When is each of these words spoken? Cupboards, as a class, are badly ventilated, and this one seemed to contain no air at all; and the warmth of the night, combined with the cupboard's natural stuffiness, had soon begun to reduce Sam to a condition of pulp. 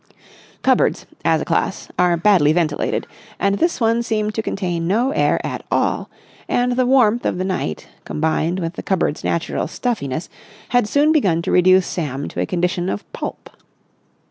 Cupboards, 0.63 1.05
as 1.23 1.41
a 1.41 1.45
class, 1.45 1.87
are 1.99 2.17
badly 2.17 2.51
ventilated, 2.53 3.05
and 3.37 3.59
this 3.59 3.79
one 3.79 4.01
seemed 4.01 4.33
to 4.33 4.41
contain 4.41 4.87
no 4.87 5.11
air 5.11 5.39
at 5.45 5.63
all; 5.71 6.09
and 6.49 6.71
the 6.71 6.87
warmth 6.87 7.23
of 7.23 7.37
the 7.37 7.43
night, 7.45 7.87
combined 8.03 8.59
with 8.59 8.73
the 8.73 8.81
cupboard's 8.81 9.23
natural 9.23 9.67
stuffiness, 9.67 10.27
had 10.69 10.87
soon 10.87 11.11
begun 11.11 11.43
to 11.43 11.51
reduce 11.51 11.85
Sam 11.85 12.27
to 12.29 12.39
a 12.39 12.47
condition 12.47 12.89
of 12.89 13.03
pulp. 13.13 13.51